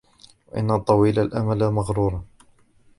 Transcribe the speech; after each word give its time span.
وَأَنَّ 0.47 0.71
الطَّوِيلَ 0.71 1.19
الْأَمَلِ 1.19 1.69
مَغْرُورٌ 1.71 2.21